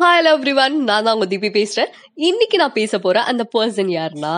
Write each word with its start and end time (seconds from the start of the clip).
Hello 0.00 0.30
everyone 0.34 0.76
நான் 0.88 1.04
தான் 1.06 1.14
உங்க 1.16 1.26
தீபி 1.30 1.48
பேசுறேன். 1.56 1.90
இன்னைக்கு 2.28 2.56
நான் 2.60 2.74
பேச 2.76 2.98
போற 3.04 3.16
அந்த 3.30 3.42
பர்சன் 3.54 3.90
யாருன்னா 3.96 4.34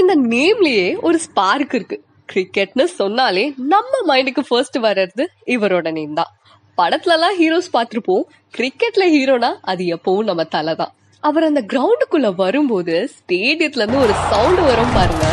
இந்த 0.00 0.12
நேம்லயே 0.32 0.88
ஒரு 1.06 1.18
ஸ்பார்க் 1.26 1.74
இருக்கு. 1.78 1.96
கிரிக்கெட்னு 2.32 2.84
சொன்னாலே 2.98 3.44
நம்ம 3.72 4.00
மைண்டுக்கு 4.10 4.42
ஃபர்ஸ்ட் 4.48 4.76
வர்றது 4.86 5.24
இவரோட 5.54 5.92
நேம் 5.98 6.18
தான். 6.18 6.32
படத்துலலாம் 6.80 7.38
ஹீரோஸ் 7.40 7.70
பார்த்திருப்போம். 7.76 8.26
கிரிக்கெட்ல 8.58 9.06
ஹீரோனா 9.14 9.50
அது 9.72 9.84
எப்பவும் 9.96 10.28
நம்ம 10.30 10.44
தலை 10.56 10.74
தான். 10.82 10.92
அவர் 11.22 11.48
அந்த 11.48 11.62
கிரவுண்டுக்குள்ள 11.72 12.30
வரும்போது 12.42 12.96
ஸ்டேடியத்துல 13.16 13.84
இருந்து 13.84 14.04
ஒரு 14.06 14.16
சவுண்ட் 14.32 14.62
வரும் 14.70 14.94
பாருங்க. 14.98 15.24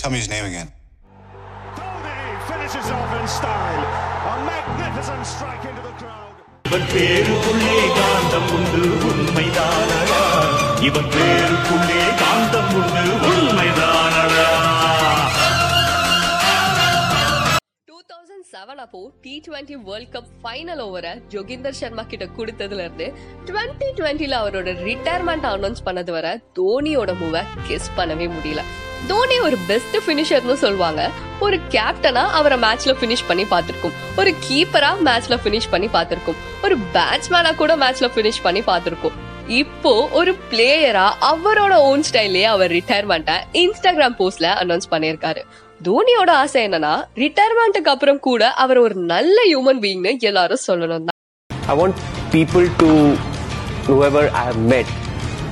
Tell 0.00 0.12
me 0.14 0.18
his 0.22 0.30
name 0.34 0.46
again. 0.52 0.68
Goldie 1.80 2.30
finishes 2.50 2.88
off 2.98 3.12
in 3.20 3.26
style. 3.38 3.84
A 4.30 4.34
magnificent 4.48 5.24
strike 5.34 5.66
into 5.70 5.84
the 5.88 5.94
crowd. 6.00 6.27
இவன் 6.68 6.88
பேருக்குள்ளே 6.92 7.76
காந்தம் 7.98 8.48
உண்டு 8.56 8.80
உண்மைதானடா. 9.08 10.18
இவன் 10.80 11.08
பேருக்குள்ளே 11.14 12.00
காந்தம் 12.20 12.72
உண்டு 12.78 13.02
உண்மைதானடா. 13.28 14.44
டூ 17.84 17.96
தௌசண்ட் 18.12 18.46
செவன் 18.52 18.76
அப்போ 18.76 19.00
T 19.20 19.42
twenty 19.46 19.78
world 19.82 20.12
cup 20.12 20.28
final 20.42 20.82
ஓவரை 20.86 21.12
ஜோகிந்தர் 21.28 21.78
சர்மா 21.80 22.02
கிட்ட 22.02 22.28
கொடுத்ததுல 22.38 22.84
இருந்து 22.84 23.08
டுவெண்ட்டி 23.46 23.88
டுவெண்ட்டில 24.00 24.40
அவரோட 24.42 24.76
ரிட்டையர்மெண்ட் 24.88 25.48
அனௌன்ஸ் 25.54 25.86
பண்ணது 25.86 26.10
வரை 26.10 26.34
தோனியோட 26.60 27.18
மூவை 27.18 27.42
கிஸ் 27.68 27.90
பண்ணவே 27.96 28.28
முடியல. 28.36 28.64
தோனி 29.06 29.40
ஒரு 29.40 29.56
பெஸ்ட் 29.66 29.96
ஃபினிஷர்னு 29.96 30.54
சொல்லுவாங்க. 30.54 31.10
ஒரு 31.40 31.56
கேப்டனா 31.56 32.26
அவரை 32.38 32.58
மேட்ச்ல 32.58 32.92
ஃபினிஷ் 33.00 33.26
பண்ணி 33.28 33.44
பார்த்திருக்கும். 33.44 33.92
ஒரு 34.16 34.34
கீப்பரா 34.48 34.90
மேட்ச்ல 35.04 35.38
ஃபினிஷ் 35.44 35.70
பண்ணி 35.70 35.88
பார்த்திருக்கும். 35.88 36.34
ஒரு 36.62 36.76
பேட்ஸ்மேனா 36.94 37.54
கூட 37.54 37.76
மேட்ச்ல 37.76 38.08
ஃபினிஷ் 38.14 38.42
பண்ணி 38.42 38.62
பார்த்திருக்கும். 38.62 39.26
இப்போ 39.46 40.08
ஒரு 40.08 40.36
பிளேயரா 40.50 41.06
அவரோட 41.20 41.74
ஓன் 41.74 42.02
ஸ்டைல்லயே 42.12 42.42
அவர் 42.42 42.70
ரிட்டையர்மெண்ட்டை 42.70 43.36
இன்ஸ்டாகிராம் 43.52 44.16
போஸ்ட்ல 44.18 44.48
அனௌன்ஸ் 44.62 44.90
பண்ணியிருக்காரு. 44.90 45.42
தோனியோட 45.84 46.30
ஆசை 46.30 46.66
என்னன்னா 46.66 47.04
ரிட்டையர்மெண்ட்டுக்கு 47.16 47.92
அப்புறம் 47.94 48.20
கூட 48.20 48.50
அவர் 48.52 48.78
ஒரு 48.78 48.94
நல்ல 48.94 49.40
ஹியூமன் 49.50 49.82
பீயிங்னு 49.84 50.18
எல்லாரும் 50.18 50.66
சொல்லணும் 50.66 51.06
தான் 51.08 51.16
I 51.68 51.76
want 51.76 51.96
people 52.32 52.66
to, 52.78 52.88
whoever 53.86 54.22
I 54.40 54.46
have 54.48 54.60
met, 54.72 54.86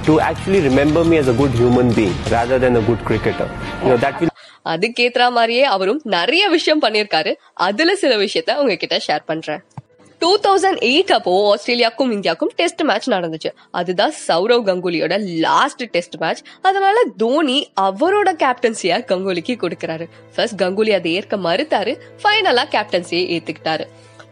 to 0.06 0.14
actually 0.20 0.60
remember 0.68 1.02
me 1.10 1.16
as 1.18 1.28
a 1.28 1.32
good 1.32 1.54
human 1.60 1.88
being 1.98 2.16
rather 2.30 2.58
than 2.64 2.76
a 2.76 2.84
good 2.88 3.00
cricketer. 3.08 3.48
You 3.82 3.90
know, 3.90 4.00
that 4.04 4.14
will 4.20 4.34
அதுக்கேற்ற 4.64 5.30
மாதிரியே 5.30 5.64
அவரும் 5.64 6.00
நிறைய 6.04 6.48
விஷயம் 6.48 6.82
பண்ணியிருக்காரு. 6.82 7.34
அதுல 7.54 7.96
சில 7.96 8.16
விஷயத்த 8.16 8.56
உங்ககிட்ட 8.56 9.00
ஷேர் 9.06 9.26
பண்றேன். 9.26 9.60
டூ 10.18 10.38
தௌசண்ட் 10.38 10.78
எயிட் 10.88 11.12
அப்போ 11.12 11.32
ஆஸ்திரேலியாவுக்கும் 11.50 12.12
இந்தியாவுக்கும் 12.14 12.52
டெஸ்ட் 12.56 12.82
மேட்ச் 12.82 13.08
நடந்துச்சு. 13.10 13.50
அதுதான் 13.70 14.12
சௌரவ் 14.28 14.66
கங்குலியோட 14.68 15.38
லாஸ்ட் 15.38 15.82
டெஸ்ட் 15.90 16.16
மேட்ச் 16.16 16.40
அதனால 16.62 17.02
தோனி 17.16 17.72
அவரோட 17.80 18.28
கேப்டன்சிய 18.42 19.04
கங்குலிக்கு 19.10 19.56
கொடுக்கறாரு. 19.64 20.08
ஃபர்ஸ்ட் 20.34 20.60
கங்குலி 20.62 20.94
அதை 20.94 21.14
ஏற்க 21.14 21.36
மறுத்தாரு. 21.36 21.94
ஃபைனலா 22.22 22.64
கேப்டன்சியை 22.70 23.24
ஏத்துக்கிட்டாரு. 23.36 23.86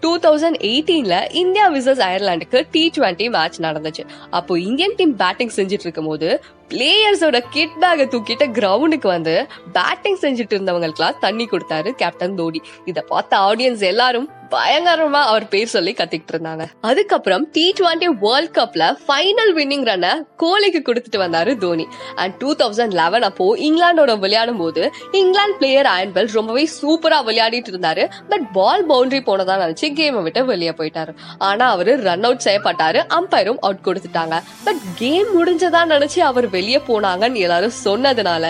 டூ 0.05 0.19
தௌசண்ட் 0.19 0.57
எயிட்டீன்ல 0.71 1.35
இந்தியா 1.43 1.67
விசஸ் 1.75 2.03
அயர்லாண்டுக்கு 2.07 2.59
டி 2.71 2.83
டுவெண்ட்டி 2.97 3.27
மேட்ச் 3.31 3.61
நடந்துச்சு. 3.61 4.03
அப்போ 4.31 4.59
இந்தியன் 4.59 4.97
டீம் 4.97 5.17
பேட்டிங் 5.17 5.53
செஞ்சுட்டு 5.57 5.87
இருக்கும்போது 5.87 6.29
பிளேயர்ஸோட 6.69 7.39
கிட் 7.51 7.77
பேக்கை 7.81 8.07
தூக்கிட்டு 8.15 8.47
கிரவுண்டுக்கு 8.59 9.09
வந்து 9.17 9.35
பேட்டிங் 9.73 10.19
செஞ்சுட்டு 10.21 10.55
இருந்தவங்களுக்குலாம் 10.57 11.19
தண்ணி 11.19 11.45
கொடுத்தாரு 11.45 11.91
கேப்டன் 11.91 12.35
தோனி. 12.35 12.61
இதை 12.85 13.03
பார்த்த 13.09 13.37
ஆடியன்ஸ் 13.39 13.85
எல்லாரும் 13.93 14.29
பயங்கரமா 14.51 15.21
அவர் 15.31 15.47
பேர் 15.49 15.73
சொல்லி 15.75 15.93
கத்திக்கிட்டு 15.93 16.33
இருந்தாங்க. 16.33 16.65
அதுக்கப்புறம் 16.81 17.45
டி 17.53 17.65
டுவெண்ட்டி 17.79 18.09
வேர்ல்ட் 18.25 18.53
கப்ல 18.57 18.85
ஃபைனல் 19.07 19.53
வின்னிங் 19.59 19.87
ரன்னை 19.91 20.13
கோலிக்கு 20.43 20.81
கொடுத்துட்டு 20.89 21.19
வந்தாரு 21.23 21.53
Dhoni. 21.65 21.87
And 22.15 22.35
two 22.35 22.51
thousand 22.61 22.95
eleven 23.01 23.27
அப்போ 23.29 23.47
இங்கிலாந்தோட 23.67 24.15
விளையாடும் 24.25 24.61
போது 24.63 24.83
இங்கிலாந்து 25.21 25.59
பிளேயர் 25.59 25.91
ஆயன்பெல் 25.95 26.31
ரொம்பவே 26.39 26.65
சூப்பரா 26.81 27.19
விளையாடிட்டு 27.29 27.73
இருந்தாரு. 27.75 28.05
பட் 28.29 28.47
பால் 28.59 28.87
பவுண்டரி 28.91 29.23
போனதா 29.31 29.57
நினைச்சு 29.65 29.89
கேமை 30.01 30.23
விட்டு 30.23 30.45
வெளியே 30.53 30.75
போயிட்டாரு. 30.81 31.15
ஆனா 31.49 31.67
அவரு 31.75 31.95
ரன் 32.09 32.27
அவுட் 32.29 32.45
செய்யப்பட்டாரு 32.45 33.03
அம்பையரும் 33.19 33.63
அவுட் 33.67 33.85
கொடுத்துட்டாங்க. 33.89 34.39
பட் 34.69 34.83
கேம் 35.03 35.31
முடிஞ்சதா 35.37 35.83
நினைச்சு 35.95 36.23
அவர் 36.31 36.49
வெளியே 36.57 36.83
போனாங்கன்னு 36.89 37.45
எல்லாரும் 37.47 37.79
சொன்னதுனால 37.85 38.47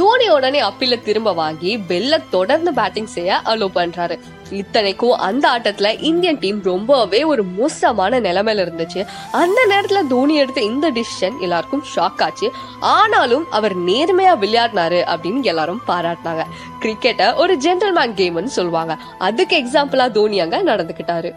தோனி 0.00 0.28
உடனே 0.38 0.62
அப்பீல 0.70 1.02
திரும்ப 1.02 1.32
வாங்கி 1.42 1.72
பெல்ல 1.90 2.16
தொடர்ந்து 2.30 2.72
பேட்டிங் 2.74 3.14
செய்ய 3.18 3.40
அலோ 3.52 3.68
பண்றாரு. 3.78 4.16
இத்தனைக்கும் 4.58 5.18
அந்த 5.28 5.37
ஆட்டத்துல 5.40 6.02
இந்தியன் 6.02 6.38
டீம் 6.38 6.62
ரொம்பவே 6.62 7.24
ஒரு 7.24 7.42
மோசமான 7.42 8.20
நிலைமையில 8.20 8.64
இருந்துச்சு. 8.64 9.06
அந்த 9.32 9.66
நேரத்துல 9.68 10.06
தோனி 10.06 10.34
எடுத்த 10.34 10.60
இந்த 10.60 10.90
டிசிஷன் 10.90 11.40
எல்லாருக்கும் 11.40 11.84
ஷாக் 11.96 12.22
ஆச்சு. 12.22 12.52
ஆனாலும் 12.80 13.50
அவர் 13.50 13.78
நேர்மையா 13.78 14.34
விளையாடினாரு 14.40 15.16
அப்படின்னு 15.16 15.42
எல்லாரும் 15.42 15.80
பாராட்டினாங்க. 15.88 16.42
கிரிக்கெட்டை 16.80 17.34
ஒரு 17.34 17.56
ஜென்டல்மேன் 17.56 18.14
கேம்னு 18.14 18.44
சொல்லுவாங்க. 18.44 18.96
அதுக்கு 19.18 19.56
எக்ஸாம்பிளா 19.56 20.10
தோனி 20.10 20.40
அங்க 20.40 20.62
நடந்துகிட்டாரு 20.62 21.32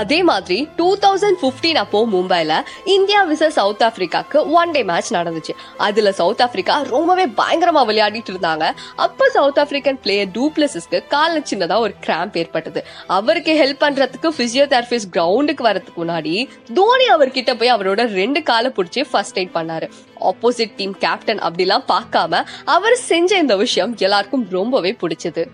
அதே 0.00 0.18
மாதிரி 0.28 0.58
டூ 0.76 0.88
தௌசண்ட் 1.02 1.38
பிப்டீன் 1.42 1.80
அப்போ 1.82 1.98
மும்பைல 2.12 2.52
இந்தியா 2.94 3.20
விசஸ் 3.30 3.56
சவுத் 3.58 3.82
ஆப்பிரிக்காக்கு 3.88 4.38
ஒன் 4.60 4.70
டே 4.70 4.82
மேட்ச் 4.90 5.10
நடந்துச்சு. 5.14 5.54
அதுல 5.86 6.12
சவுத் 6.20 6.42
ஆப்பிரிக்கா 6.42 6.76
ரொம்பவே 6.94 7.26
பயங்கரமா 7.40 7.82
விளையாடிட்டு 7.90 8.32
இருந்தாங்க. 8.34 8.66
அப்ப 9.06 9.28
சவுத் 9.28 9.60
ஆப்பிரிக்கன் 9.62 9.98
பிளேயர் 10.02 10.32
டூப்ளஸஸ்க்கு 10.36 11.00
கால்ல 11.14 11.42
சின்னதா 11.50 11.78
ஒரு 11.78 11.94
கிராம்ப் 12.06 12.38
ஏற்பட்டது. 12.42 12.82
அவருக்கு 13.18 13.54
ஹெல்ப் 13.62 13.82
பண்றதுக்கு 13.84 14.30
பிசியோதெரபிஸ்ட் 14.38 15.12
கிரவுண்டுக்கு 15.16 15.66
வரதுக்கு 15.68 16.00
முன்னாடி 16.02 16.34
தோனி 16.74 17.08
அவர்கிட்ட 17.14 17.54
போய் 17.58 17.74
அவரோட 17.74 18.02
ரெண்டு 18.20 18.42
காலை 18.42 18.72
பிடிச்சி 18.76 19.04
ஃபர்ஸ்ட் 19.10 19.38
எய்ட் 19.38 19.56
பண்ணாரு. 19.58 19.88
ஆப்போசிட் 20.30 20.76
டீம் 20.76 20.94
கேப்டன் 21.06 21.42
அப்படிலாம் 21.48 21.88
பார்க்காம 21.94 22.42
அவர் 22.76 23.02
செஞ்ச 23.10 23.38
இந்த 23.38 23.56
விஷயம் 23.56 23.94
எல்லாருக்கும் 24.06 24.46
ரொம்பவே 24.50 24.96
பிடிச்சது. 25.02 25.44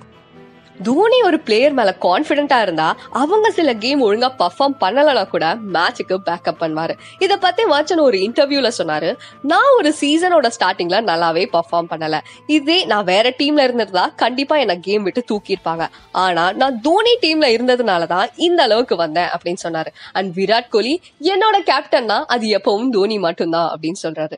தோனி 0.82 1.22
ஒரு 1.22 1.40
பிளேயர் 1.40 1.72
மேல 1.72 1.96
கான்பிடென்டா 2.00 2.62
இருந்தா 2.62 2.96
அவங்க 3.10 3.50
சில 3.50 3.74
கேம் 3.74 4.02
ஒழுங்கா 4.02 4.30
பர்ஃபார்ம் 4.38 4.76
பண்ணலனா 4.80 5.28
கூட 5.28 5.54
மேட்சுக்கு 5.54 6.16
பேக்கப் 6.26 6.60
பண்ணுவாரு. 6.60 6.98
இத 7.18 7.36
பத்தி 7.36 7.64
வாட்சன் 7.64 8.00
ஒரு 8.00 8.18
இன்டர்வியூல 8.18 8.70
சொன்னாரு 8.78 9.16
நான் 9.42 9.74
ஒரு 9.78 9.94
சீசனோட 10.00 10.50
ஸ்டார்டிங்ல 10.58 10.98
நல்லாவே 11.10 11.44
பர்ஃபார்ம் 11.52 11.90
பண்ணல. 11.90 12.18
இதே 12.46 12.84
நான் 12.84 13.04
வேற 13.04 13.30
டீம்ல 13.30 13.62
இருந்திருந்தா 13.62 14.06
கண்டிப்பா 14.06 14.56
என்ன 14.56 14.76
கேம் 14.76 15.02
விட்டு 15.02 15.24
தூக்கியிருப்பாங்க. 15.32 15.86
ஆனா 16.12 16.52
நான் 16.52 16.80
தோனி 16.80 17.18
டீம்ல 17.22 17.48
இருந்ததுனாலதான் 17.56 18.28
இந்த 18.36 18.62
அளவுக்கு 18.62 18.96
வந்தேன் 18.96 19.26
அப்படின்னு 19.26 19.56
சொன்னாரு. 19.62 19.86
அண்ட் 20.12 20.36
விராட் 20.36 20.68
கோலி 20.68 21.00
என்னோட 21.22 21.56
கேப்டன்னா 21.66 22.24
அது 22.24 22.46
எப்பவும் 22.46 22.88
தோனி 22.88 23.18
மட்டும்தான் 23.18 23.78
அப்படின்னு 23.78 24.06
சொல்றாரு. 24.06 24.32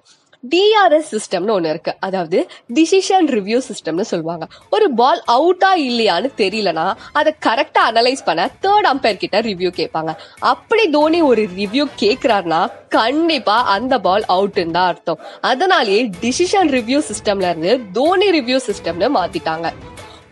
டிஆர்எஸ் 0.45 1.11
சிஸ்டம்னு 1.15 1.53
ஒன்று 1.55 1.71
இருக்கு. 1.73 1.93
அதாவது 2.07 2.39
டிசிஷன் 2.77 3.27
ரிவ்யூ 3.37 3.59
சிஸ்டம்னு 3.69 4.05
சொல்லுவாங்க. 4.11 4.45
ஒரு 4.77 4.87
பால் 5.01 5.21
அவுட்டா 5.37 5.71
இல்லையான்னு 5.89 6.31
தெரியலனா 6.43 6.87
அதை 7.21 7.33
கரெக்டா 7.47 7.83
அனலைஸ் 7.91 8.25
பண்ண 8.29 8.47
தேர்ட் 8.67 8.89
அம்பையர் 8.93 9.21
கிட்ட 9.25 9.41
ரிவ்யூ 9.49 9.71
கேட்பாங்க. 9.81 10.13
அப்படி 10.53 10.85
தோனி 10.97 11.21
ஒரு 11.31 11.45
ரிவ்யூ 11.59 11.87
கேட்கிறாருன்னா 12.03 12.63
கண்டிப்பா 12.99 13.57
அந்த 13.77 13.95
பால் 14.07 14.25
அவுட்னு 14.37 14.77
தான் 14.79 14.91
அர்த்தம். 14.93 15.21
அதனாலேயே 15.51 16.03
டிசிஷன் 16.25 16.73
ரிவ்யூ 16.79 17.01
சிஸ்டம்ல 17.11 17.51
இருந்து 17.53 17.75
தோனி 17.99 18.29
ரிவ்யூ 18.39 18.61
சிஸ்டம்னு 18.69 19.11
மாத்திட்டாங்க. 19.19 19.69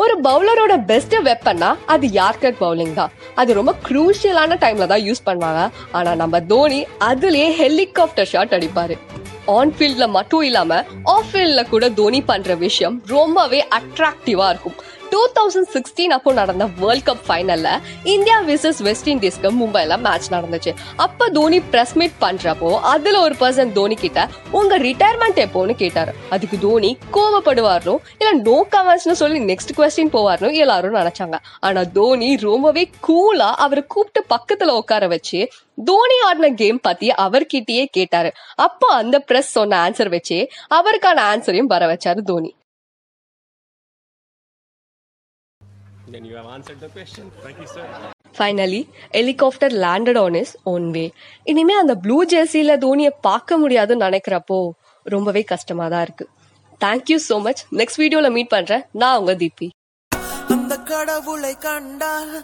ஒரு 0.02 0.14
பவுலரோட 0.26 0.74
பெஸ்ட் 0.88 1.14
வெப்பன்னா 1.28 1.70
அது 1.92 2.06
யார்கட் 2.18 2.58
பவுலிங் 2.64 2.92
தான். 2.98 3.14
அது 3.40 3.50
ரொம்ப 3.58 3.72
குரூஷியலான 3.86 4.58
டைம்ல 4.64 4.86
தான் 4.92 5.04
யூஸ் 5.06 5.26
பண்ணுவாங்க. 5.28 5.62
ஆனா 5.98 6.10
நம்ம 6.22 6.40
தோனி 6.52 6.80
அதுலயே 7.10 7.48
ஹெலிகாப்டர் 7.62 8.30
ஷாட் 8.32 8.54
அடிப்பாரு. 8.58 8.96
ஆன் 9.56 9.72
ஃபீல்ட்ல 9.76 10.06
மட்டும் 10.08 10.42
இல்லாம 10.42 10.80
ஆஃப் 11.04 11.28
ஃபீல்ட்ல 11.32 11.62
கூட 11.68 11.88
தோனி 11.90 12.20
பண்ற 12.22 12.54
விஷயம் 12.54 12.96
ரொம்பவே 13.06 13.60
அட்ராக்டிவா 13.78 14.46
இருக்கும். 14.48 14.78
டூ 15.10 15.20
தௌசண்ட் 15.36 15.68
சிக்ஸ்டீன் 15.74 16.14
அப்போ 16.16 16.32
நடந்த 16.32 16.64
வேர்ல்ட் 16.80 17.06
கப் 17.08 17.24
ஃபைனல்ல 17.28 17.68
இந்தியா 18.04 18.40
விசஸ் 18.40 18.80
வெஸ்ட் 18.82 19.08
இண்டீஸ்க்கு 19.08 19.50
மும்பைல 19.60 19.98
மேட்ச் 19.98 20.28
நடந்துச்சு. 20.30 20.72
அப்ப 20.96 21.28
தோனி 21.28 21.60
பிரஸ் 21.60 21.94
மீட் 21.94 22.16
பண்றப்போ 22.20 22.70
அதுல 22.92 23.20
ஒரு 23.20 23.34
பர்சன் 23.40 23.72
தோனி 23.72 23.94
கிட்ட 23.94 24.28
உங்க 24.50 24.78
ரிட்டையர்மெண்ட் 24.78 25.40
எப்போன்னு 25.46 25.74
கேட்டாரு. 25.74 26.14
அதுக்கு 26.30 26.58
தோனி 26.58 26.98
கோவப்படுவார்னோ 27.12 27.96
இல்ல 28.18 28.32
நோ 28.32 28.66
கமெண்ட்ஸ்னு 28.76 29.20
சொல்லி 29.22 29.40
நெக்ஸ்ட் 29.40 29.74
கொஸ்டின் 29.76 30.14
போவார்னு 30.16 30.52
எல்லாரும் 30.54 30.94
நினைச்சாங்க. 30.94 31.38
ஆனா 31.60 31.82
தோனி 31.82 32.36
ரொம்பவே 32.36 32.90
கூலா 33.08 33.50
அவரை 33.66 33.84
கூப்பிட்டு 33.86 34.22
பக்கத்துல 34.34 34.76
உட்கார 34.82 35.06
வச்சு 35.06 35.48
தோனி 35.84 36.16
ஆடின 36.26 36.54
கேம் 36.54 36.80
பத்தி 36.80 37.08
அவர்கிட்டயே 37.08 37.84
கேட்டாரு. 37.90 38.32
அப்போ 38.54 38.94
அந்த 38.94 39.18
பிரஸ் 39.18 39.50
சொன்ன 39.50 39.88
ஆன்சர் 39.88 40.08
வச்சு 40.08 40.38
அவருக்கான 40.70 41.18
ஆன்சரையும் 41.32 41.72
வர 41.74 41.86
வச்சாரு 41.94 42.20
Dhoni. 42.20 42.50
Then 46.14 46.24
you 46.24 46.36
have 46.36 46.48
answered 46.56 46.80
the 46.80 46.90
question. 46.96 47.24
Thank 47.44 47.58
you, 47.64 47.68
sir. 47.74 47.84
Finally 48.36 48.80
helicopter 49.16 49.74
landed 49.84 50.18
on 50.22 50.36
his 50.40 50.52
own 50.72 50.86
way 50.96 51.04
இனிமே 51.50 51.74
அந்த 51.82 51.94
ப்ளூ 52.04 52.18
ஜெர்சியில 52.32 52.76
தோனியை 52.84 53.12
பார்க்க 53.26 53.58
முடியாதுன்னு 53.62 54.04
நினைக்கிறப்போ 54.04 54.58
ரொம்பவே 55.06 55.42
கஷ்டமா 55.52 55.86
தான் 55.94 56.04
இருக்கு 56.06 56.26
thank you 56.80 57.18
so 57.28 57.38
much 57.46 57.62
next 57.80 58.00
வீடியோல 58.02 58.30
மீட் 58.36 58.52
பண்றேன். 58.56 58.84
நான் 59.02 59.18
உங்க 59.22 59.34
தீபி. 59.42 59.68
அந்த 60.54 60.74
கடவுளை 60.92 61.54
கண்டால் 61.66 62.34